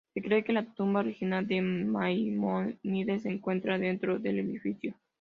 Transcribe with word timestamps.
Se 0.15 0.19
cree 0.23 0.43
que 0.43 0.51
la 0.51 0.65
tumba 0.65 1.01
original 1.01 1.45
de 1.47 1.61
Maimónides 1.61 3.21
se 3.21 3.29
encuentra 3.29 3.77
dentro 3.77 4.17
del 4.17 4.39
edificio. 4.39 4.95